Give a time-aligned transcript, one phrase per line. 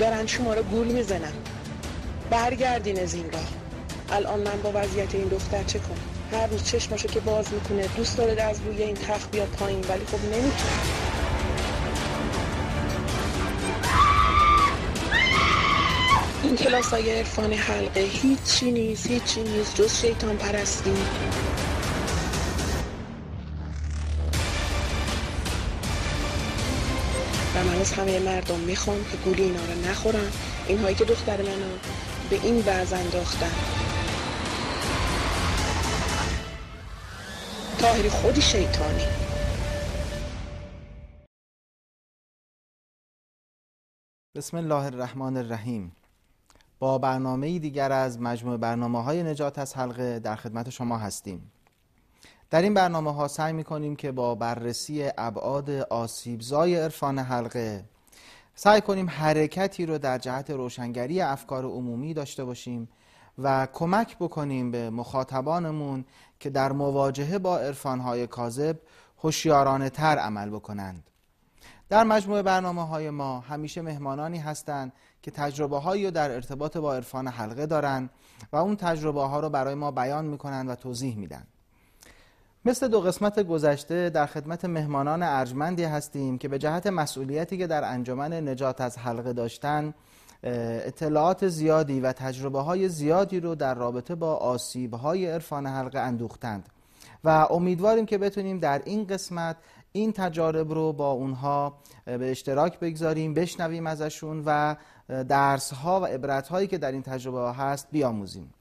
[0.00, 1.32] برن شما رو گول می‌زنن.
[2.30, 3.48] برگردین از این راه.
[4.10, 8.16] الان من با وضعیت این دختر چه کنم؟ هر روز چشماشو که باز می‌کنه دوست
[8.16, 10.50] داره از روی این تخت بیاد پایین ولی خب نمی‌تونه.
[16.42, 20.96] این کلاس های عرفان حلقه هیچی نیست هیچی نیست جز شیطان پرستی.
[27.80, 30.32] از همه مردم می‌خوام که گولی اینا رو نخورن.
[30.68, 31.78] اینهایی که دختر منو
[32.30, 33.52] به این وضع انداختن.
[37.78, 39.04] تاهری خودی شیطانی.
[44.36, 45.92] بسم الله الرحمن الرحیم.
[46.78, 51.52] با برنامه دیگر از مجموع برنامه های نجات از حلقه در خدمت شما هستیم.
[52.50, 57.84] در این برنامه ها سعی می کنیم که با بررسی ابعاد آسیبزای عرفان حلقه
[58.54, 62.88] سعی کنیم حرکتی رو در جهت روشنگری افکار عمومی داشته باشیم
[63.38, 66.04] و کمک بکنیم به مخاطبانمون
[66.40, 68.78] که در مواجهه با عرفانهای کاذب
[69.18, 71.10] هوشیارانه تر عمل بکنند.
[71.88, 77.28] در مجموع برنامه های ما همیشه مهمانانی هستند که تجربه هایی در ارتباط با عرفان
[77.28, 78.10] حلقه دارند
[78.52, 81.46] و اون تجربه ها رو برای ما بیان می‌کنند و توضیح میدن.
[82.64, 87.84] مثل دو قسمت گذشته در خدمت مهمانان ارجمندی هستیم که به جهت مسئولیتی که در
[87.84, 89.94] انجمن نجات از حلقه داشتن
[90.42, 96.68] اطلاعات زیادی و تجربه های زیادی رو در رابطه با آسیب های عرفان حلقه اندوختند
[97.24, 99.56] و امیدواریم که بتونیم در این قسمت
[99.92, 104.76] این تجارب رو با اونها به اشتراک بگذاریم بشنویم ازشون و
[105.28, 108.54] درس ها و عبرت هایی که در این تجربه هست بیاموزیم.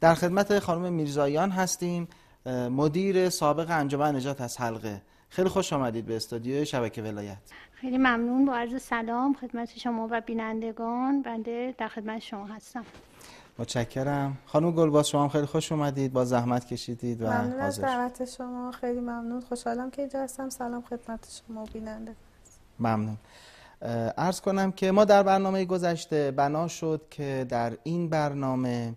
[0.00, 2.08] در خدمت خانم میرزایان هستیم.
[2.46, 5.02] مدیر سابق انجمن نجات از حلقه.
[5.28, 7.36] خیلی خوش آمدید به استودیو شبکه ولایت.
[7.72, 8.44] خیلی ممنون.
[8.44, 11.22] با عرض سلام خدمت شما و بینندگان.
[11.22, 12.84] بنده در خدمت شما هستم.
[13.58, 14.38] متشکرم.
[14.46, 16.12] خانم گلباز شما هم خیلی خوش اومدید.
[16.12, 18.72] با زحمت کشیدید و ممنون از دعوت شما.
[18.72, 19.40] خیلی ممنون.
[19.40, 20.48] خوشحالم که اینجا هستم.
[20.48, 22.14] سلام خدمت شما بیننده
[22.80, 23.16] ممنون.
[24.18, 28.94] ارز کنم که ما در برنامه گذشته بنا شد که در این برنامه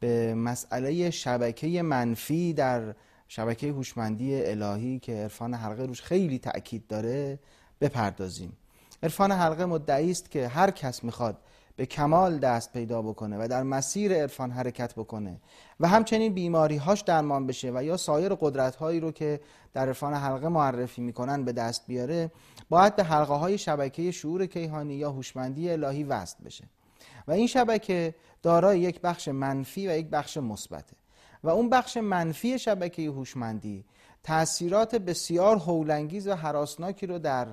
[0.00, 2.94] به مسئله شبکه منفی در
[3.28, 7.38] شبکه هوشمندی الهی که عرفان حلقه روش خیلی تأکید داره
[7.80, 8.56] بپردازیم.
[9.02, 11.38] عرفان حلقه مدعی است که هر کس می‌خواد
[11.76, 15.40] به کمال دست پیدا بکنه و در مسیر عرفان حرکت بکنه
[15.80, 19.40] و همچنین بیماری هاش درمان بشه و یا سایر قدرت هایی رو که
[19.72, 22.30] در عرفان حلقه معرفی می‌کنن به دست بیاره
[22.68, 26.64] باید به حلقه های شبکه شعور کیهانی یا هوشمندی الهی وصل بشه.
[27.28, 30.96] و این شبکه دارای یک بخش منفی و یک بخش مثبته.
[31.44, 33.84] و اون بخش منفی شبکه هوشمندی
[34.22, 37.46] تاثیرات بسیار هولانگیز و حراسناکی رو در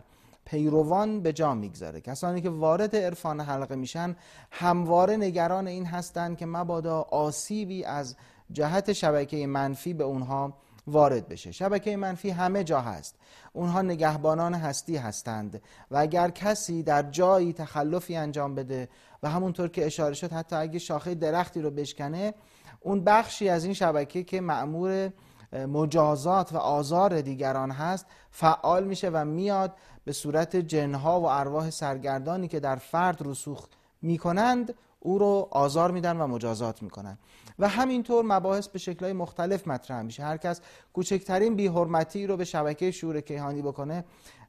[0.45, 2.01] پیروان به جا می‌گذاره.
[2.01, 4.15] کسانی که وارد عرفان حلقه میشن
[4.51, 8.15] همواره نگران این هستند که مبادا آسیبی از
[8.51, 10.53] جهت شبکه منفی به اونها
[10.87, 11.51] وارد بشه.
[11.51, 13.15] شبکه منفی همه جا هست.
[13.53, 18.89] اونها نگهبانان هستی هستند و اگر کسی در جایی تخلفی انجام بده
[19.23, 22.33] و همونطور که اشاره شد حتی اگه شاخه درختی رو بشکنه
[22.79, 25.11] اون بخشی از این شبکه که معمور
[25.53, 29.73] مجازات و آزار دیگران هست فعال میشه و میاد
[30.05, 33.67] به صورت جنها و ارواح سرگردانی که در فرد رسوخ
[34.01, 37.17] می‌کنند او رو آزار میدن و مجازات می‌کنن.
[37.59, 40.23] و همینطور مباحث به شکلهای مختلف مطرح میشه.
[40.23, 40.61] هر کس
[40.93, 44.03] کوچکترین بیحرمتی رو به شبکه شور کیهانی بکنه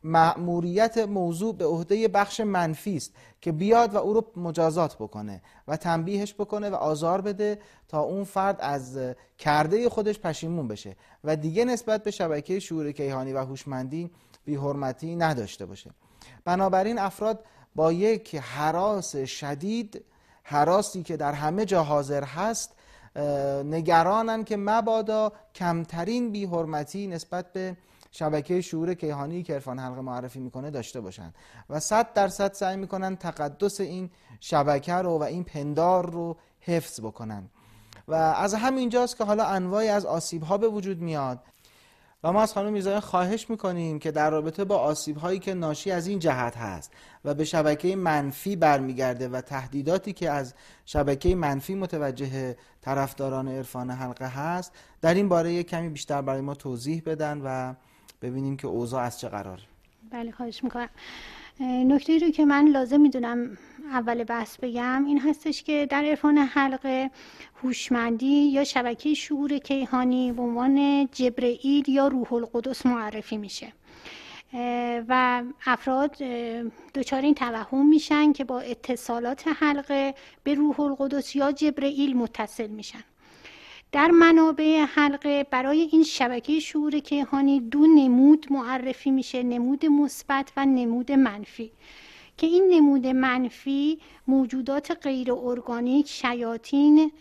[0.05, 5.77] مأموریت موضوع به عهده بخش منفی است که بیاد و او رو مجازات بکنه و
[5.77, 7.59] تنبیهش بکنه و آزار بده
[7.89, 8.99] تا اون فرد از
[9.39, 14.11] کرده خودش پشیمون بشه و دیگه نسبت به شبکه شعور کیهانی و هوشمندی
[14.45, 15.91] بیحرمتی نداشته باشه.
[16.45, 17.45] بنابراین افراد
[17.75, 20.05] با یک حراس شدید
[20.43, 22.76] حراسی که در همه جا حاضر هست
[23.65, 27.77] نگرانن که مبادا کمترین بیحرمتی نسبت به
[28.11, 31.35] شبکه شعور کیهانی که عرفان حلقه معرفی می‌کنه داشته باشن.
[31.71, 34.11] و صد درصد سعی می‌کنن تقدس این
[34.41, 37.51] شبکه رو و این پندار رو حفظ بکنن.
[38.09, 41.39] و از همینجاست که حالا انواعی از آسیب ها به وجود میاد.
[42.23, 45.91] و ما از خانم میرزایان خواهش می‌کنیم که در رابطه با آسیب هایی که ناشی
[45.91, 46.93] از این جهت هست
[47.25, 50.55] و به شبکه منفی برمیگرده و تهدیداتی که از
[50.85, 57.03] شبکه منفی متوجه طرفداران عرفان حلقه هست در این باره کمی بیشتر برای ما توضیح
[57.07, 57.75] بدن و
[58.23, 59.61] ببینیم که اوضاع از چه قرار
[60.11, 60.89] بله خواهش می‌کنم.
[61.61, 63.59] نکته رو که من لازم می‌دونم
[63.91, 67.11] اول بحث بگم این هستش که در عرفان حلقه
[67.63, 73.73] هوشمندی یا شبکه شعور کیهانی به عنوان جبرئیل یا روح القدس معرفی میشه.
[75.09, 76.17] و افراد
[76.95, 83.05] دچار این توهم میشن که با اتصالات حلقه به روح القدس یا جبرئیل متصل میشن.
[83.93, 90.67] در منابع حلقه برای این شبکه شعور کیهانی دو نمود معرفی میشه نمود مثبت و
[90.67, 91.73] نمود منفی.
[92.37, 97.13] که این نمود منفی موجودات غیر ارگانیک شیاطین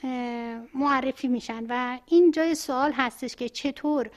[0.73, 4.09] معرفی میشن و این جای سوال هستش که چطور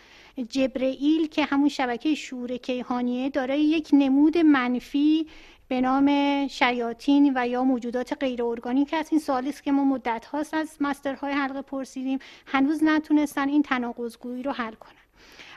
[0.48, 5.26] جبرئیل که همون شبکه شعور کیهانیه داره یک نمود منفی
[5.68, 9.12] به نام شیاطین و یا موجودات غیر ارگانیک هست.
[9.12, 12.18] این سوالی است که ما مدت هاست از مسترهای حلقه پرسیدیم.
[12.46, 14.92] هنوز نتونستن این تناقضگویی رو حل کنن.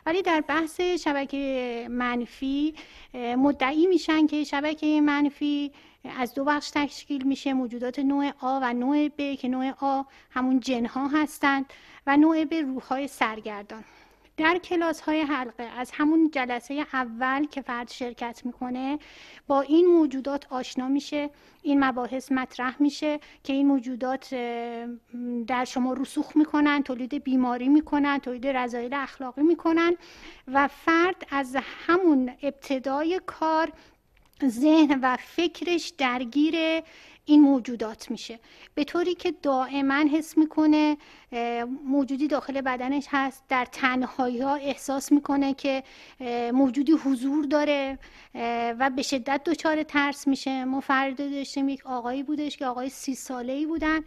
[0.05, 2.75] ولی در بحث شبکه منفی
[3.13, 5.71] مدعی میشن که شبکه منفی
[6.17, 7.53] از دو بخش تشکیل میشه.
[7.53, 11.65] موجودات نوع آ و نوع ب که نوع آ همون جنها هستند
[12.07, 13.83] و نوع ب روحهای سرگردان.
[14.41, 18.99] در کلاس های حلقه از همون جلسه اول که فرد شرکت می‌کنه
[19.47, 21.29] با این موجودات آشنا میشه
[21.61, 24.35] این مباحث مطرح میشه که این موجودات
[25.47, 29.95] در شما رسوخ می‌کنن تولید بیماری می‌کنن تولید رضایل اخلاقی می‌کنن
[30.47, 31.57] و فرد از
[31.87, 33.71] همون ابتدای کار
[34.47, 36.55] ذهن و فکرش درگیر
[37.25, 38.39] این موجودات میشه.
[38.75, 40.97] به طوری که دائما حس می‌کنه
[41.85, 45.83] موجودی داخل بدنش هست در تنهایی ها احساس می‌کنه که
[46.53, 47.99] موجودی حضور داره
[48.79, 50.65] و به شدت دچار ترس میشه.
[50.65, 53.99] ما فرد داشتیم یک آقایی بودش که آقای سی ساله ای بودن.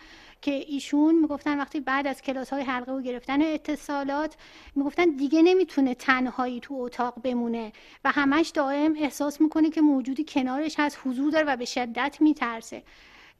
[0.44, 4.36] که ایشون می‌گفتن وقتی بعد از کلاس های حلقه و گرفتن اتصالات
[4.74, 7.72] می‌گفتن دیگه نمی‌تونه تنهایی تو اتاق بمونه
[8.04, 12.82] و همش دائم احساس می‌کنه که موجودی کنارش هست حضور داره و به شدت میترسه.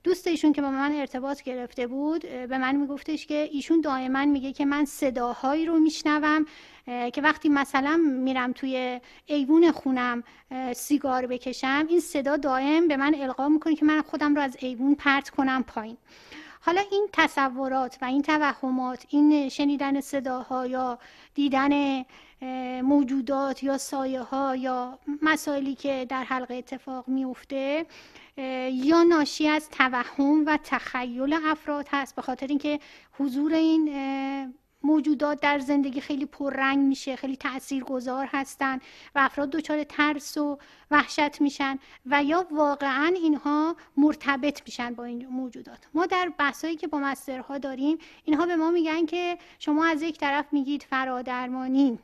[0.05, 4.53] دوست ایشون که با من ارتباط گرفته بود به من میگفتش که ایشون دائما میگه
[4.53, 6.47] که من صداهایی رو میشنوم
[6.87, 10.23] که وقتی مثلا میرم توی ایوون خونم
[10.73, 14.95] سیگار بکشم این صدا دائم به من القا می‌کنه که من خودم رو از ایوون
[14.95, 15.97] پرت کنم پایین.
[16.66, 20.99] حالا این تصورات و این توهمات این شنیدن صداها یا
[21.34, 22.05] دیدن
[22.82, 27.87] موجودات یا سایه ها یا مسائلی که در حلقه اتفاق میفته
[28.72, 32.16] یا ناشی از توهم و تخیل افراد هست.
[32.16, 32.81] به خاطر اینکه
[33.19, 33.88] حضور این
[34.84, 38.78] موجودات در زندگی خیلی پررنگ میشه خیلی تاثیرگذار هستن
[39.14, 40.58] و افراد دچار ترس و
[40.90, 45.78] وحشت میشن و یا واقعا اینها مرتبط میشن با این موجودات.
[45.94, 50.19] ما در بحثایی که با مسترها داریم اینها به ما میگن که شما از یک
[50.19, 51.98] طرف میگید فرادرمانی.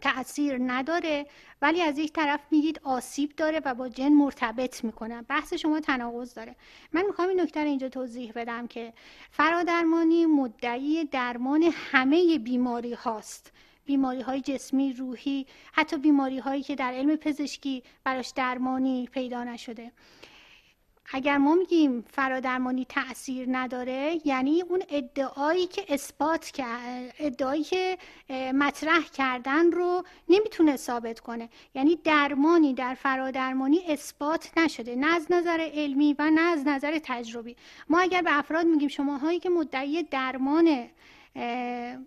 [0.00, 1.26] تاثیر نداره
[1.62, 5.22] ولی از یک طرف میگید آسیب داره و با جن مرتبط می‌کنه.
[5.22, 6.56] بحث شما تناقض داره.
[6.92, 8.92] من می‌خوام این نکته اینجا توضیح بدم که
[9.30, 13.52] فرادرمانی مدعی درمان همه بیماری هاست.
[13.86, 19.92] بیماری های جسمی روحی حتی بیماری هایی که در علم پزشکی براش درمانی پیدا نشده.
[21.12, 27.98] اگر ما میگیم فرادرمانی تاثیر نداره یعنی اون ادعایی که اثبات کرد ادعایی که
[28.54, 31.48] مطرح کردن رو نمی‌تونه ثابت کنه.
[31.74, 37.56] یعنی درمانی در فرادرمانی اثبات نشده نه از نظر علمی و نه از نظر تجربی.
[37.88, 40.88] ما اگر به افراد میگیم شماهایی که مدعی درمان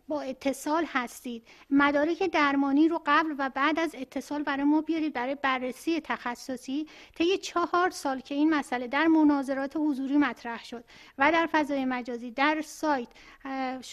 [0.08, 1.48] با اتصال هستید.
[1.70, 6.88] مدارک درمانی رو قبل و بعد از اتصال برای ما بیارید برای بررسی تخصصی.
[7.16, 10.84] طی چهار سال که این مسئله در مناظرات حضوری مطرح شد
[11.18, 13.08] و در فضای مجازی در سایت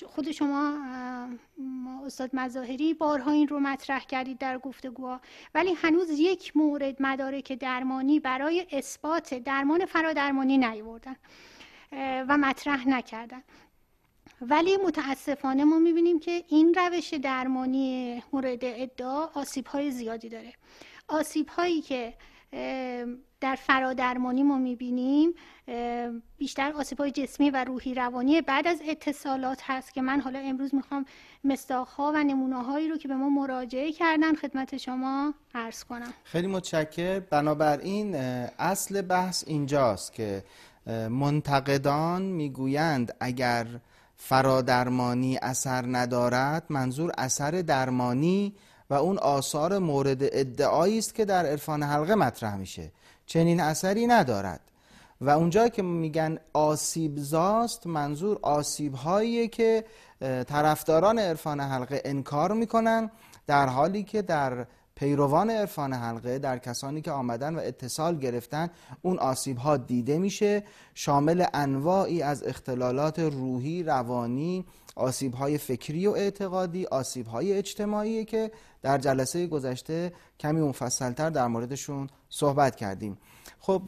[0.07, 0.78] خود شما
[2.07, 5.21] استاد مظاهری بارها این رو مطرح کردید در گفتگوها.
[5.55, 11.16] ولی هنوز یک مورد مدارک درمانی برای اثبات درمان فرادرمانی نیوردن
[12.28, 13.43] و مطرح نکردن.
[14.40, 20.52] ولی متاسفانه ما می‌بینیم که این روش درمانی مورد ادعا آسیب های زیادی داره.
[21.09, 22.14] آسیب هایی که
[23.40, 25.35] در فرادرمانی ما می‌بینیم
[26.38, 30.75] بیشتر آسیب های جسمی و روحی روانی بعد از اتصالات هست که من حالا امروز
[30.75, 31.05] می‌خوام
[31.71, 36.12] ها و نمونه هایی رو که به ما مراجعه کردن خدمت شما عرض کنم.
[36.25, 38.14] خیلی متشکر بنابراین
[38.59, 40.45] اصل بحث اینجاست که
[41.11, 43.66] منتقدان می‌گویند اگر
[44.16, 48.54] فرادرمانی اثر ندارد منظور اثر درمانی
[48.90, 52.92] و اون آثار مورد ادعایی است که در عرفان حلقه مطرح میشه.
[53.26, 54.61] چنین اثری ندارد.
[55.20, 59.85] و اونجا که میگن آسیب زاست منظور آسیب هایی که
[60.20, 63.11] طرفداران عرفان حلقه انکار می‌کنن
[63.46, 64.66] در حالی که در
[64.97, 68.71] پیروان عرفان حلقه در کسانی که آمدن و اتصال گرفتن
[69.03, 74.65] اون آسیب ها دیده میشه شامل انواعی از اختلالات روحی، روانی،
[74.97, 78.50] آسیب های فکری و اعتقادی آسیب های اجتماعی که
[78.83, 83.19] در جلسه گذشته کمی مفصلتر در موردشون صحبت کردیم.
[83.61, 83.83] خب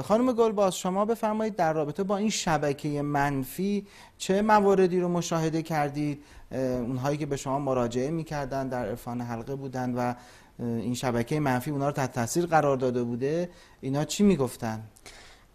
[0.00, 3.86] خانم گلباز شما بفرمایید در رابطه با این شبکه منفی
[4.18, 9.94] چه مواردی رو مشاهده کردید؟ اونهایی که به شما مراجعه می‌کردن در عرفان حلقه بودن
[9.94, 10.14] و
[10.58, 13.50] این شبکه منفی اونا رو تحت تاثیر قرار داده بوده.
[13.80, 14.82] اینا چی می‌گفتن؟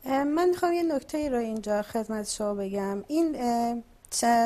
[0.06, 3.03] من می‌خوام یه نکته رو اینجا خدمت شما بگم.
[3.08, 3.32] این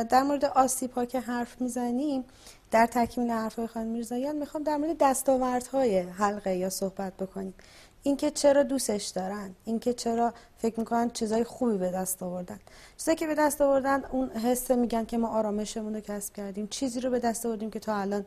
[0.09, 2.23] در مورد آسیب ها که حرف می‌زنیم
[2.71, 7.53] در تکمیل حرف های خانم میرزایان می‌خوام در مورد دستاوردهای حلقه یا صحبت بکنیم.
[8.03, 12.59] اینکه چرا دوستش دارن اینکه چرا فکر می‌کنن چیزای خوبی به دست آوردن.
[12.97, 16.67] چیزایی که به دست آوردن اون حسه میگن که ما آرامشمون رو کسب کردیم.
[16.67, 18.25] چیزی رو به دست آوردیم که تا الان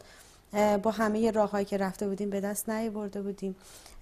[0.82, 3.56] با همه راههایی که رفته بودیم به دست نیاورده بودیم.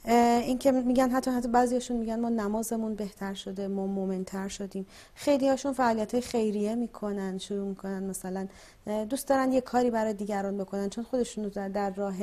[0.04, 4.87] اینکه میگن حتی حتی بعضیاشون میگن ما نمازمون بهتر شده ما مومنتر شدیم.
[5.14, 8.49] خیلی هاشون فعالیت خیریه می‌کنن شروع می‌کنن مثلا
[9.11, 12.14] دوست دارن یه کاری برای دیگران بکنن چون خودشون در راه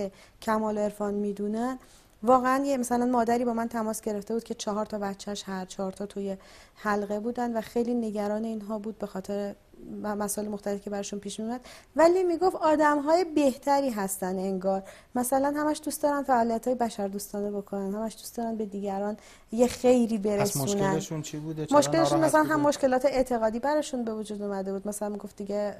[0.41, 1.79] کمال عرفان می‌دونن.
[2.23, 5.91] واقعا یه مثلا مادری با من تماس گرفته بود که چهار تا بچهش هر چهار
[5.91, 6.37] تا توی
[6.75, 9.55] حلقه بودن و خیلی نگران اینها بود به خاطر
[10.03, 11.61] مسائل مختلفی که براشون پیش میومد
[11.95, 14.83] ولی می‌گفت آدم های بهتری هستن انگار.
[15.15, 17.95] مثلا همش دوست دارن فعالیت های بشر دوستانه بکنن.
[17.95, 19.17] همش دوست دارن به دیگران
[19.51, 20.63] یه خیری برسونن.
[20.63, 24.87] مشکلشون چی بوده؟ مشکلشون مثلا هم مشکلات اعتقادی براشون به وجود اومده بود.
[24.87, 25.75] مثلا می‌گفت دیگه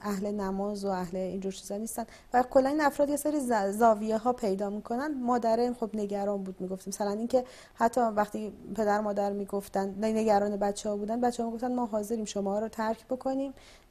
[0.00, 2.06] اهل نماز و اهل اینجور چیزا نیستن.
[2.34, 3.40] و کلا این افراد یه سری
[3.72, 5.14] زاویه ها پیدا می‌کنن.
[5.22, 10.96] مادر خب نگران بود می‌گفتیم مثلا اینکه حتی وقتی پدر مادر می‌گفتن نگران بچه ها
[10.96, 13.37] بودن بچه ها می‌گفتن ما حاضریم شما رو ترک بکنیم.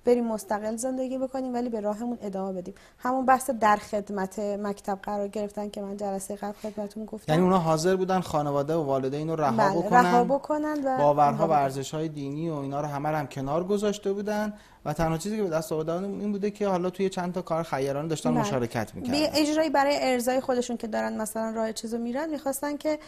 [0.08, 2.74] بریم مستقل زندگی بکنیم ولی به راهمون ادامه بدیم.
[3.00, 7.34] همون بحث در خدمت مکتب قرار گرفتن که من جلسه قبل خدمتتون گفتم.
[7.34, 11.48] یعنی اونا حاضر بودن خانواده و والدین رو رها بله، بکنن؟ رها بکنن و باورها
[11.48, 14.54] و ارزش های دینی و اینا رو همه هم کنار گذاشته بودن.
[14.88, 17.64] و تنها چیزی که به دست آوردن این بوده که حالا توی چند تا کار
[17.64, 18.40] خیرانه داشتن بله.
[18.40, 19.20] مشارکت می‌کردن.
[19.20, 23.00] به اجرایی برای ارزای خودشون که دارن مثلا راه چیزو میرن می‌خواستن که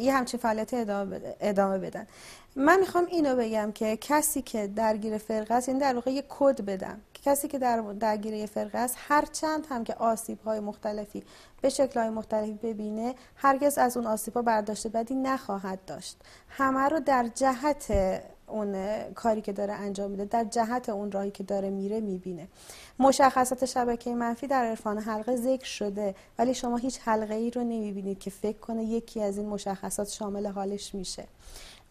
[0.00, 0.74] یه همچین فعالیت
[1.40, 2.06] ادامه بدن.
[2.56, 6.64] من می‌خوام اینو بگم که کسی که درگیر فرقه است یعنی در واقع یه کد
[6.64, 7.00] بدم.
[7.24, 11.22] کسی که در درگیر یه فرقه است هر چند هم که آسیب های مختلفی
[11.60, 16.16] به شکل های مختلفی ببینه هرگز از اون آسیب ها برداشته بدی نخواهد داشت.
[16.48, 17.92] همه رو در جهت
[18.48, 22.48] اون کاری که داره انجام میده در جهت اون راهی که داره میره می‌بینه.
[22.98, 28.18] مشخصات شبکه منفی در عرفان حلقه ذکر شده ولی شما هیچ حلقه ای رو نمی‌بینید
[28.18, 31.24] که فکر کنه یکی از این مشخصات شامل حالش میشه.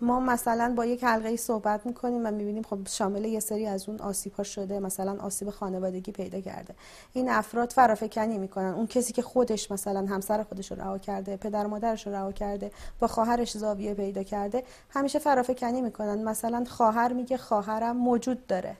[0.01, 4.00] ما مثلا با یک حلقه صحبت می‌کنیم و می‌بینیم خب شامل یه سری از اون
[4.00, 6.75] آسیب ها شده مثلا آسیب خانوادگی پیدا کرده.
[7.13, 8.74] این افراد فرافکنی می‌کنن.
[8.74, 12.72] اون کسی که خودش مثلا همسر خودش رو رها کرده پدر مادرش رو رها کرده
[13.00, 16.24] با خواهرش زاویه پیدا کرده همیشه فرافکنی می‌کنن.
[16.24, 18.77] مثلا خواهر میگه خواهرم موجود داره.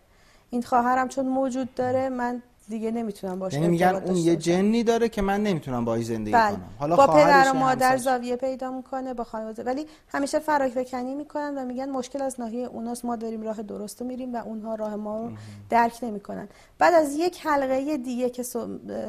[0.50, 5.10] این خواهرم چون موجود داره من دیگه نمی‌تونم باشه یعنی میگن اون یه جنی داره
[5.10, 6.56] که من نمی‌تونم باهاش زندگی بله.
[6.56, 6.70] کنم.
[6.80, 9.64] حالا با پدر و مادر زاویه پیدا می‌کنه با خانواده.
[9.64, 14.02] ولی همیشه فراک بکنی می‌کنن و میگن مشکل از ناحیه اوناست ما داریم راه درست
[14.02, 15.32] میریم و اونها راه ما رو
[15.70, 16.48] درک نمی‌کنن.
[16.78, 18.44] بعد از یک حلقه دیگه که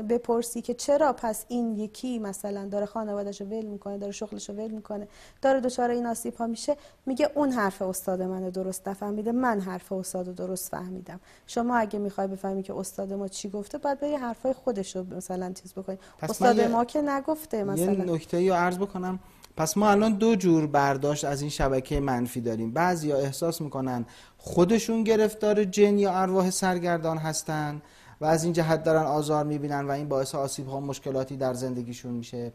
[0.09, 5.09] بپرسی که چرا پس این یکی مثلا داره خانوادهشو ول می‌کنه داره شغلشو ول می‌کنه
[5.43, 9.93] داره دچار این آسیب ها میشه میگه اون حرف استاد من درست نفهمیده من حرف
[9.93, 11.21] استاد درست فهمیدم.
[11.47, 15.52] شما اگه می‌خوای بفهمی که استاد ما چی گفته باید بری حرفای خودش رو مثلا
[15.62, 15.99] چیز بکنی.
[16.23, 17.93] استاد ما که نگفته مثلا.
[17.93, 19.19] یه نکته رو عرض بکنم.
[19.57, 22.73] پس ما الان دو جور برداشت از این شبکه منفی داریم.
[22.73, 24.07] بعضیا احساس می‌کنن
[24.38, 27.83] خودشون گرفتار جن یا ارواح سرگردان هستن
[28.21, 32.12] و از این جهت دارن آزار می‌بینن و این باعث آسیب ها مشکلاتی در زندگیشون
[32.12, 32.52] میشه.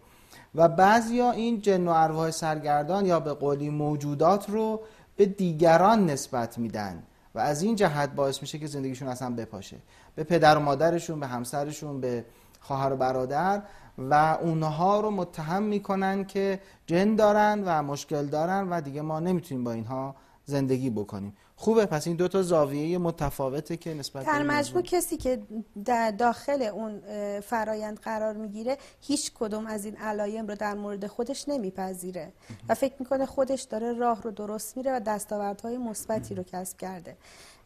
[0.55, 4.81] و بعضیا این جن و ارواح سرگردان یا به قولی موجودات رو
[5.15, 7.03] به دیگران نسبت میدن.
[7.35, 9.77] و از این جهت باعث میشه که زندگیشون اصلا بپاشه.
[10.15, 12.25] به پدر و مادرشون به همسرشون به
[12.59, 13.61] خواهر و برادر
[13.97, 19.63] و اونها رو متهم می‌کنن که جن دارن و مشکل دارن و دیگه ما نمی‌تونیم
[19.63, 21.37] با اینها زندگی بکنیم.
[21.55, 25.41] خوبه پس این دو تا زاویه متفاوته که نسبت در مجموع کسی که
[25.85, 27.01] در داخل اون
[27.39, 32.33] فرایند قرار می‌گیره هیچ کدوم از این علایم رو در مورد خودش نمیپذیره.
[32.69, 37.17] و فکر می‌کنه خودش داره راه رو درست میره و دستاوردهای مثبتی رو کسب کرده.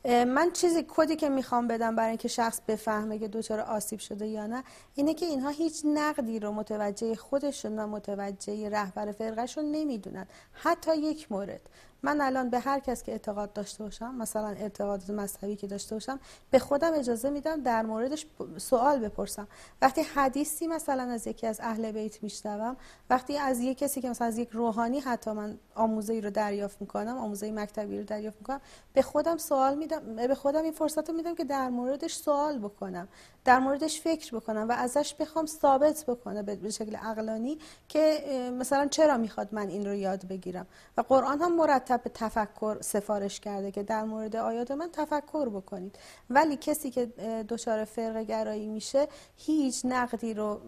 [0.05, 4.48] من چیزی کدی که می‌خوام بدم برای اینکه شخص بفهمه که دچار آسیب شده یا
[4.48, 4.63] نه
[4.96, 10.27] اینه که اینها هیچ نقدی رو متوجه خودشون و متوجه رهبر فرقهشون نمی‌دونن.
[10.51, 11.62] حتی یک مورد.
[12.04, 16.20] من الان به هر کس که اعتقاد داشته باشم مثلا اعتقادات مذهبی که داشته باشم
[16.51, 18.25] به خودم اجازه میدم در موردش
[18.58, 19.48] سوال بپرسم.
[19.82, 22.77] وقتی حدیثی مثلا از یکی از اهل بیت میشنوم
[23.10, 27.18] وقتی از یک کسی که مثلا از یک روحانی حتی من آموزه رو دریافت می‌کنم
[27.18, 28.62] آموزه مکتبی رو دریافت می‌کنم
[28.94, 33.08] به خودم سوال میدم به خودم این فرصت رو میدم که در موردش سوال بکنم
[33.46, 38.20] در موردش فکر بکنم و ازش بخوام ثابت بکنه به شکل عقلانی که
[38.60, 43.39] مثلا چرا می‌خواد من این رو یاد بگیرم؟ و قرآن هم مرتب به تفکر سفارش
[43.39, 46.00] کرده که در مورد آیات من تفکر بکنید.
[46.29, 47.06] ولی کسی که
[47.50, 50.62] دچار فرقه گرایی میشه هیچ نقدی رو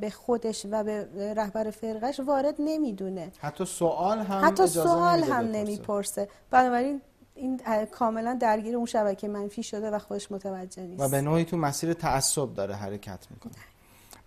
[0.00, 3.32] به خودش و به رهبر فرقش وارد نمی‌دونه.
[3.38, 6.28] حتی سوال هم حتی سوال هم نمی‌پرسه.
[6.50, 7.02] بنابراین
[7.34, 11.02] این کاملا درگیر اون شبکه منفی شده و خودش متوجه نیست.
[11.02, 13.52] و به نوعی تو مسیر تعصب داره حرکت می‌کنه.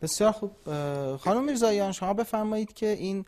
[0.01, 0.51] بسیار خوب.
[1.18, 3.25] خانم میرزایان شما بفرمایید که این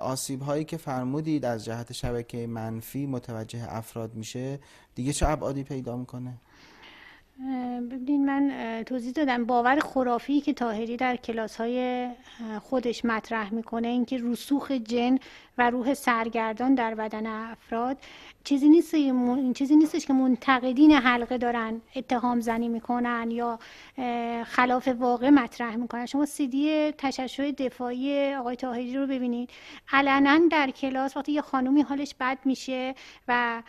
[0.00, 4.58] آسیب هایی که فرمودید از جهت شبکه منفی متوجه افراد میشه
[4.94, 6.34] دیگه چه ابعادی پیدا می‌کنه؟
[7.90, 8.52] ببینید من
[8.86, 9.44] توضیح دادم.
[9.44, 12.08] باور خرافی که تاهری در کلاس های
[12.62, 15.18] خودش مطرح می‌کنه اینکه رسوخ جن
[15.58, 17.98] و روح سرگردان در بدن افراد
[18.44, 18.94] چیزی نیست
[19.54, 23.58] چیزی نیستش که منتقدین حلقه دارن اتهام زنی می‌کنن یا
[24.44, 26.06] خلاف واقع مطرح می‌کنن.
[26.06, 29.50] شما سیدی تششع دفاعی آقای تاهری رو ببینید.
[29.92, 32.94] علنا در کلاس وقتی یه خانومی حالش بد میشه
[33.28, 33.62] و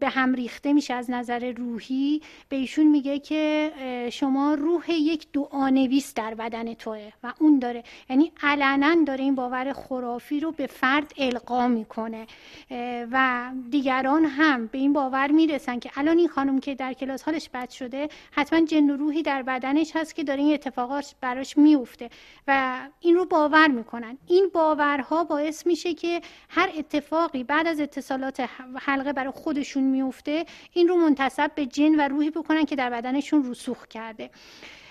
[0.00, 3.72] به هم ریخته میشه از نظر روحی به ایشون میگه که
[4.12, 7.84] شما روح یک دعانویس در بدن توه و اون داره.
[8.10, 12.26] یعنی علنا داره این باور خرافی رو به فرد القا می‌کنه.
[13.12, 17.48] و دیگران هم به این باور می‌رسن که الان این خانم که در کلاس حالش
[17.48, 22.10] بد شده حتما جن و روحی در بدنش هست که داره این اتفاقات براش میفته
[22.48, 24.18] و این رو باور می‌کنن.
[24.26, 30.88] این باورها باعث میشه که هر اتفاقی بعد از اتصالات حلقه برای خودشون میفته این
[30.88, 34.30] رو منتصب به جن و روحی بکنن که در بدنشون رسوخ کرده.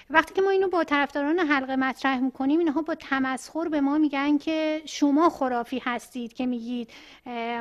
[0.09, 4.37] وقتی که ما اینو با طرفداران حلقه مطرح می‌کنیم اینها با تمسخر به ما میگن
[4.37, 6.89] که شما خرافی هستید که میگید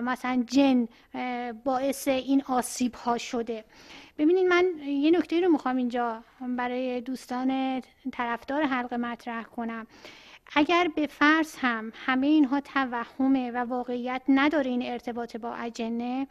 [0.03, 0.89] مثلا جن
[1.65, 3.65] باعث این آسیب ها شده.
[4.19, 6.23] ببینید من یه نکته رو می‌خوام اینجا
[6.57, 9.87] برای دوستان طرفدار حلقه مطرح کنم.
[10.57, 16.27] اگر به فرض هم همه اینها توهمه و واقعیت نداره این ارتباط با اجنه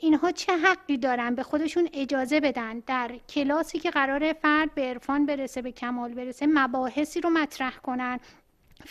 [0.00, 5.26] اینها چه حقی دارن؟ به خودشون اجازه بدن در کلاسی که قرار فرد به عرفان
[5.26, 8.20] برسه به کمال برسه مباحثی رو مطرح کنن.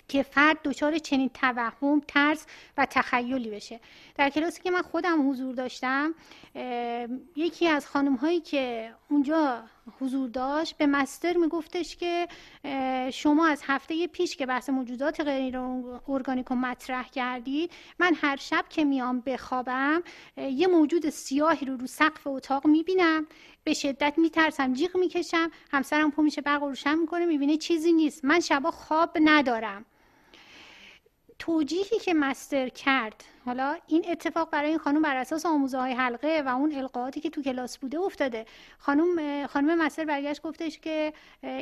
[0.07, 2.45] که فرد دچار چنین توهم ترس
[2.77, 3.79] و تخیلی بشه.
[4.15, 6.15] در کلاسی که من خودم حضور داشتم
[7.35, 9.63] یکی از خانم هایی که اونجا
[9.99, 12.27] حضور داشت به مستر میگفتش که
[13.13, 15.57] شما از هفته پیش که بحث موجودات غیر
[16.07, 20.03] ارگانیک مطرح کردید من هر شب که میام بخوابم
[20.37, 23.27] یه موجود سیاهی رو رو سقف اتاق می‌بینم.
[23.67, 24.73] به شدت میترسم.
[24.73, 28.25] جیغ می‌کشم همسرم پو میشه برق روشن می‌کنه می‌بینه چیزی نیست.
[28.25, 29.85] من شبا خواب ندارم.
[31.39, 33.23] توجیهی که مستر کرد.
[33.45, 37.29] حالا این اتفاق برای این خانم بر اساس آموزه های حلقه و اون القاعاتی که
[37.29, 38.45] تو کلاس بوده افتاده.
[38.77, 41.13] خانم خانم مستر برگشت گفتش که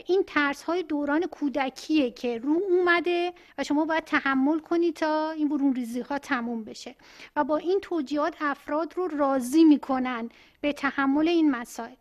[0.05, 5.49] این ترس های دوران کودکیه که رو اومده و شما باید تحمل کنید تا این
[5.49, 6.95] برون ریزی ها تموم بشه.
[7.35, 10.29] و با این توجیهات افراد رو راضی می‌کنن
[10.61, 11.95] به تحمل این مسائل.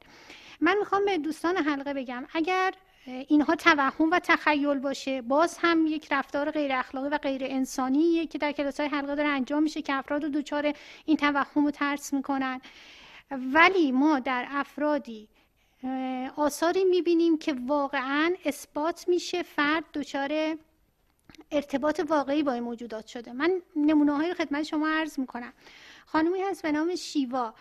[0.61, 2.75] من می‌خوام به دوستان حلقه بگم اگر
[3.07, 5.23] اینها توهم و تخیل باشه.
[5.23, 9.29] باز هم یک رفتار غیر اخلاقی و غیر انسانیه که در کلاس های حلقه داره
[9.29, 10.73] انجام میشه که افراد رو دوچار
[11.05, 12.61] این توهم و ترس می‌کنن.
[13.31, 15.29] ولی ما در افرادی
[16.37, 20.57] آثاری می‌بینیم که واقعا اثبات میشه فرد دچار
[21.51, 23.33] ارتباط واقعی با این موجودات شده.
[23.33, 25.53] من نمونه های خدمت شما عرض می‌کنم.
[26.07, 27.55] خانمی هست به نام شیوا.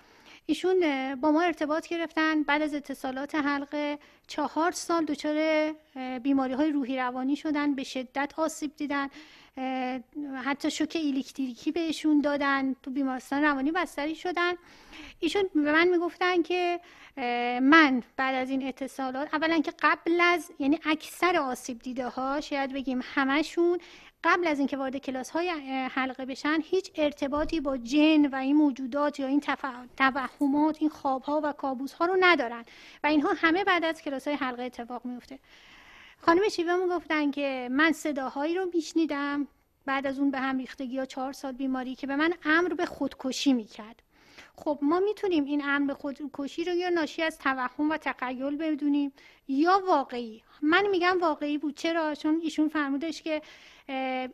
[0.46, 4.00] ایشون با ما ارتباط گرفتن بعد از اتصالات حلقه.
[4.28, 5.72] چهار سال دچار
[6.20, 9.08] بیماری های روحی روانی شدن به شدت آسیب دیدن.
[10.44, 12.74] حتی شوک الکتریکی بهشون دادن.
[12.74, 14.54] تو بیمارستان روانی بستری شدن.
[15.20, 16.80] ایشون به من می‌گفتن که
[17.62, 22.74] من بعد از این اتصالات اولا که قبل از یعنی اکثر آسیب دیده ها شاید
[22.74, 23.80] بگیم همشون
[24.24, 25.50] قبل از اینکه وارد کلاس های
[25.92, 29.42] حلقه بشن هیچ ارتباطی با جن و این موجودات یا این
[29.98, 32.66] توهمات این خواب ها و کابوس ها رو ندارن.
[33.04, 35.40] و اینها همه بعد از کلاس های حلقه اتفاق میفته
[36.18, 39.48] خانم شیوه گفتن که من صداهایی رو میشنیدم
[39.86, 42.86] بعد از اون به هم ریختگی یا چهار سال بیماری که به من امر به
[42.86, 44.04] خودکشی می‌کرد.
[44.56, 49.14] خب ما می‌تونیم این امر به خودکشی رو یا ناشی از توهم و تخیل بدونیم
[49.48, 50.44] یا واقعی.
[50.62, 51.78] من میگم واقعی بود.
[51.78, 53.42] چرا؟ چون ایشون فرمودش که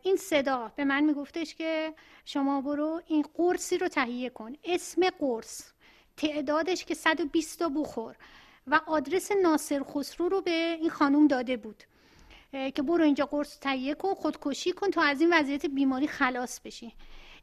[0.03, 1.93] این صدا به من میگفتش که
[2.25, 4.53] شما برو این قرصی رو تهیه کن.
[4.63, 5.71] اسم قرص.
[6.17, 8.15] تعدادش که 120 تا بخور.
[8.67, 11.83] و آدرس ناصر خسرو رو به این خانوم داده بود.
[12.51, 16.93] که برو اینجا قرص تهیه کن خودکشی کن تا از این وضعیت بیماری خلاص بشی.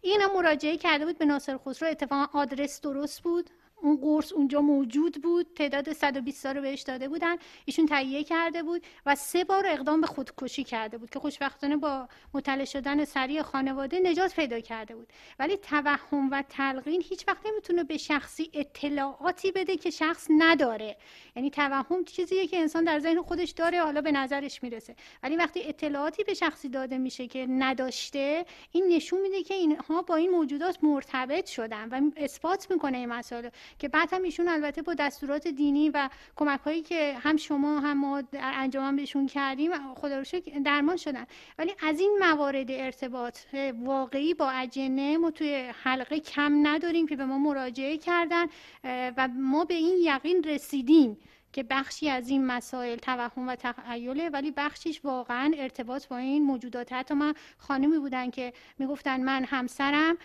[0.00, 1.88] این مراجعه کرده بود به ناصر خسرو.
[1.88, 3.50] اتفاقا آدرس درست بود.
[3.82, 7.36] اون قرص اونجا موجود بود تعداد 120 رو بهش داده بودن.
[7.64, 12.08] ایشون تهیه کرده بود و سه بار اقدام به خودکشی کرده بود که خوشبختانه با
[12.34, 15.12] مطلع شدن سریع خانواده نجات پیدا کرده بود.
[15.38, 20.96] ولی توهم و تلقین هیچ وقت نمی‌تونه به شخصی اطلاعاتی بده که شخص نداره.
[21.36, 24.96] یعنی توهم چیزیه که انسان در ذهن خودش داره حالا به نظرش می‌رسه.
[25.22, 30.16] ولی وقتی اطلاعاتی به شخصی داده میشه که نداشته این نشون میده که اینها با
[30.16, 33.48] این موجودات مرتبط شدن و اثبات می‌کنه این مسائل
[33.79, 38.00] که بعد هم ایشون البته با دستورات دینی و کمک هایی که هم شما هم
[38.00, 40.24] ما انجام بهشون کردیم خدا رو
[40.64, 41.26] درمان شدن.
[41.59, 43.38] ولی از این موارد ارتباط
[43.85, 48.46] واقعی با اجنه ما توی حلقه کم نداریم که به ما مراجعه کردن
[48.85, 51.18] و ما به این یقین رسیدیم.
[51.52, 56.92] که بخشی از این مسائل توهم و تخیله ولی بخشیش واقعا ارتباط با این موجودات.
[56.92, 60.16] حتی من خانمی بودن که می‌گفتن من همسرم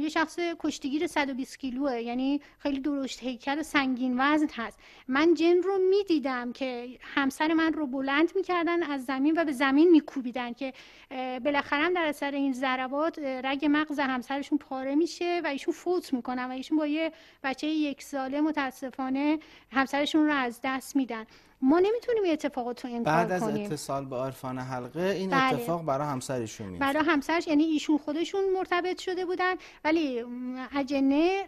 [0.00, 4.78] یه شخص کشتیگیر 120 کیلوه یعنی خیلی درشت هیکل و سنگین وزن هست.
[5.08, 9.90] من جن رو می‌دیدم که همسر من رو بلند می‌کردن از زمین و به زمین
[9.90, 10.72] میکوبیدن که
[11.44, 16.50] بالاخره در اثر این ضربات رگ مغز همسرشون پاره میشه و ایشون فوت می‌کنن و
[16.50, 19.38] ایشون با یه بچه یک ساله متاسفانه
[19.72, 21.24] همسرشون رو از دست میدن
[21.62, 23.64] ما نمی‌تونیم این اتفاقات رو انکار بعد از کنیم.
[23.66, 25.54] اتصال به عرفان حلقه این بله.
[25.54, 30.24] اتفاق برای همسرشون میفته برای همسرش یعنی ایشون خودشون مرتبط شده بودن ولی
[30.76, 31.44] اجنه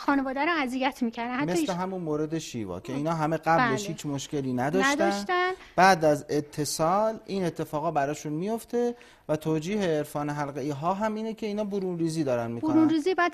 [0.00, 3.88] خانواده رو اذیت می‌کردن حتی مثل ایش- همون مورد شیوا که اینا همه قبلش بله.
[3.88, 4.90] هیچ مشکلی نداشتن.
[4.90, 8.94] نداشتن بعد از اتصال این اتفاقا براشون میفته
[9.28, 12.74] و توجیه عرفان حلقه ای ها هم اینه که اینا برون ریزی دارن می‌کنن.
[12.74, 13.32] برون ریزی باید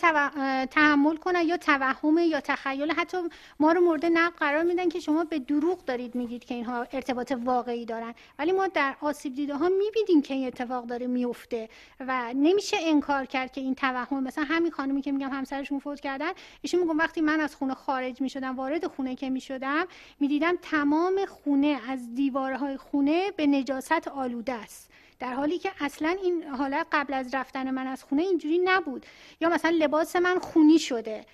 [0.66, 2.92] تحمل کنن یا توهم یا تخیل.
[2.92, 3.16] حتی
[3.60, 7.32] ما رو مورد نقد قرار میدن که شما به دروغ دارید میگید که اینها ارتباط
[7.44, 8.14] واقعی دارن.
[8.38, 11.68] ولی ما در آسیب دیده ها می‌بینیم که این اتفاق داره میفته
[12.00, 16.30] و نمیشه انکار کرد که این توهم مثلا همین خانمی که میگم همسرشون فوت کردن
[16.62, 19.86] ایشون میگم وقتی من از خونه خارج می‌شدم وارد خونه که می‌شدم
[20.20, 24.90] می‌دیدم تمام خونه از دیوارهای خونه به نجاست آلوده است.
[25.20, 29.06] در حالی که اصلا این حالت قبل از رفتن من از خونه اینجوری نبود.
[29.40, 31.24] یا مثلا لباس من خونی شده.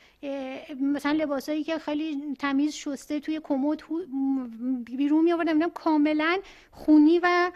[0.81, 3.83] مثلا لباسایی که خیلی تمیز شسته توی کمد
[4.85, 6.39] بیرون می آوردم دیدم کاملا
[6.71, 7.53] خونی و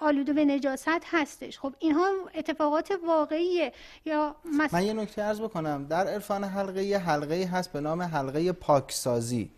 [0.00, 1.58] آلوده به نجاست هستش.
[1.58, 3.72] خب اینها اتفاقات واقعیه.
[4.04, 5.86] یا من مثلا یه نکته عرض بکنم.
[5.90, 9.50] در عرفان حلقه یه حلقه هست به نام حلقه پاکسازی.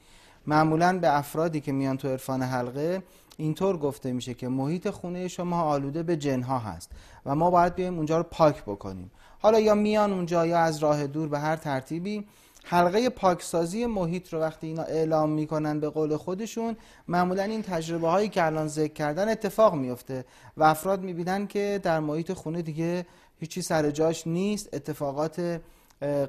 [0.47, 3.03] معمولا به افرادی که میان تو عرفان حلقه
[3.43, 6.91] اینطور گفته میشه که محیط خونه شما آلوده به جنها هست
[7.27, 9.11] و ما باید بیایم اونجا رو پاک بکنیم.
[9.39, 12.25] حالا یا میان اونجا یا از راه دور به هر ترتیبی
[12.65, 16.77] حلقه پاکسازی محیط رو وقتی اینا اعلام می‌کنن به قول خودشون
[17.09, 20.25] معمولا این تجربه هایی که الان ذکر کردن اتفاق میفته
[20.57, 23.07] و افراد می‌بینن که در محیط خونه دیگه
[23.41, 24.75] هیچی سر جاش نیست.
[24.75, 25.61] اتفاقات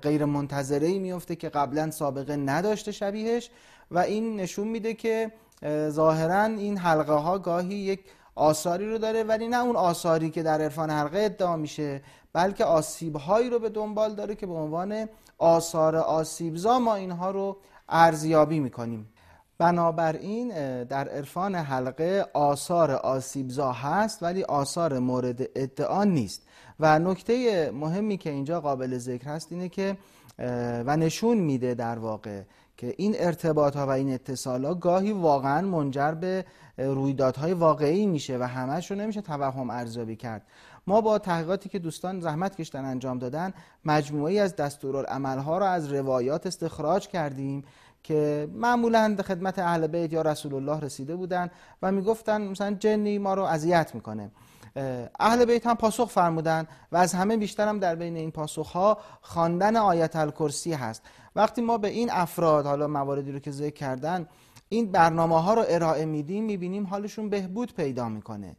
[0.01, 3.49] غیر منتظره ای میفته که قبلا سابقه نداشته شبیهش
[3.91, 5.31] و این نشون میده که
[5.89, 7.99] ظاهرا این حلقه ها گاهی یک
[8.35, 12.01] آثاری رو داره ولی نه اون آثاری که در عرفان حلقه ادعا میشه
[12.33, 17.57] بلکه آسیب هایی رو به دنبال داره که به عنوان آثار آسیبزا ما اینها رو
[17.89, 19.09] ارزیابی می‌کنیم.
[19.57, 20.47] بنابراین
[20.83, 26.41] در عرفان حلقه آثار آسیبزا هست ولی آثار مورد ادعا نیست.
[26.79, 29.97] و نکته مهمی که اینجا قابل ذکر هست اینه که
[30.85, 32.41] و نشون میده در واقع
[32.83, 36.45] که این ارتباط ها و این اتصال ها گاهی واقعا منجر به
[36.77, 40.41] رویدادهای واقعی میشه و همش رو نمیشه توهم ارزیابی کرد.
[40.87, 43.53] ما با تحقیقاتی که دوستان زحمت کشتن انجام دادن
[43.85, 47.63] مجموعی از دستورالعمل ها رو از روایات استخراج کردیم
[48.03, 51.49] که معمولا به خدمت اهل بیت یا رسول الله رسیده بودن
[51.81, 54.31] و می‌گفتن مثلا جنی ما رو اذیت می‌کنه.
[55.19, 58.97] اهل بیت هم پاسخ فرمودن و از همه بیشتر هم در بین این پاسخ ها
[59.21, 61.01] خواندن آیت الکرسی هست.
[61.35, 64.27] وقتی ما به این افراد حالا مواردی رو که ذکر کردن
[64.69, 68.55] این برنامه ها رو ارائه میدیم می‌بینیم حالشون بهبود پیدا می‌کنه.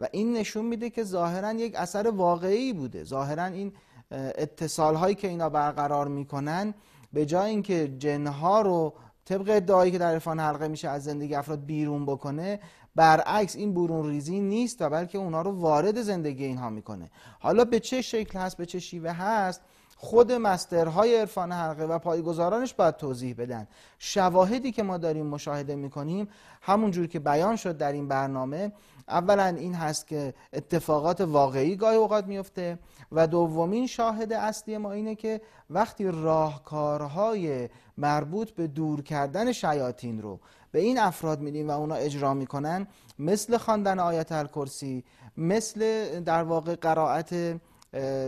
[0.00, 3.04] و این نشون میده که ظاهرا یک اثر واقعی بوده.
[3.04, 3.72] ظاهرا این
[4.10, 6.74] اتصال هایی که اینا برقرار می‌کنن
[7.12, 8.94] به جای اینکه جنها رو
[9.24, 12.60] طبق ادعایی که در عرفان حلقه میشه از زندگی افراد بیرون بکنه
[12.98, 17.10] برعکس این برون ریزی نیست و بلکه اونا رو وارد زندگی اینها می‌کنه.
[17.40, 19.60] حالا به چه شکل هست به چه شیوه هست
[19.96, 23.68] خود مسترهای عرفان حلقه و پایگزارانش باید توضیح بدن.
[23.98, 26.28] شواهدی که ما داریم مشاهده می‌کنیم
[26.62, 28.72] همونجور که بیان شد در این برنامه
[29.08, 32.78] اولا این هست که اتفاقات واقعی گاهی اوقات میفته
[33.12, 35.40] و دومین شاهد اصلی ما اینه که
[35.70, 40.40] وقتی راهکارهای مربوط به دور کردن شیاطین رو
[40.72, 42.86] به این افراد میدیم و اونا اجرا می‌کنن
[43.18, 45.04] مثل خواندن آیت الکرسی
[45.36, 45.80] مثل
[46.20, 47.60] در واقع قرائت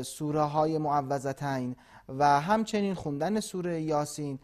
[0.02, 1.76] سوره های معوضتین
[2.18, 4.38] و همچنین خوندن سوره یاسین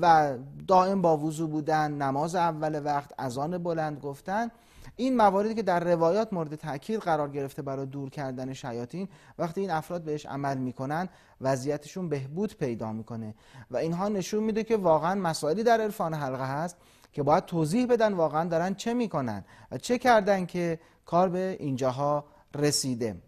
[0.00, 0.34] و
[0.68, 4.50] دائم با وضو بودن نماز اول وقت اذان بلند گفتن
[4.96, 9.70] این مواردی که در روایات مورد تاکید قرار گرفته برای دور کردن شیاطین وقتی این
[9.70, 11.08] افراد بهش عمل می‌کنن
[11.40, 13.34] وضعیتشون بهبود پیدا می‌کنه.
[13.70, 16.76] و اینها نشون میده که واقعا مسائلی در عرفان حلقه هست
[17.12, 22.24] که باید توضیح بدن واقعا دارن چه می‌کنن و چه کردن که کار به اینجاها
[22.54, 23.22] رسیده.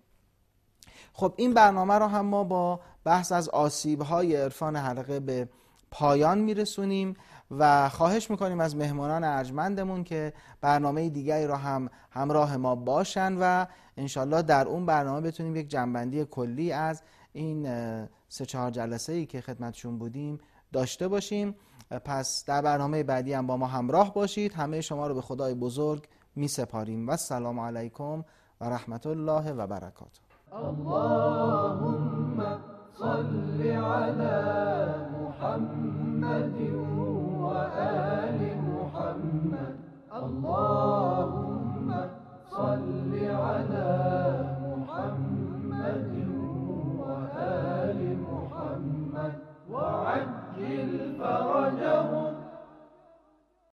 [1.12, 5.48] خب این برنامه رو هم ما با بحث از آسیب های عرفان حلقه به
[5.94, 7.14] پایان میرسونیم
[7.50, 13.66] و خواهش می‌کنیم از مهمانان ارجمندمون که برنامه دیگری را هم همراه ما باشن و
[13.96, 17.02] انشالله در اون برنامه بتونیم یک جنبندی کلی از
[17.32, 17.68] این
[18.28, 20.40] سه چهار جلسه ای که خدمتشون بودیم
[20.72, 21.54] داشته باشیم.
[22.04, 24.52] پس در برنامه بعدی هم با ما همراه باشید.
[24.52, 28.24] همه شما رو به خدای بزرگ می سپاریم و السلام علیکم
[28.60, 30.20] و رحمت الله و برکاته.
[30.52, 32.58] اللهم
[32.98, 36.56] صل على محمد
[37.44, 39.74] وآل محمد.
[40.20, 41.88] اللهم
[42.50, 43.12] صل
[43.44, 44.23] على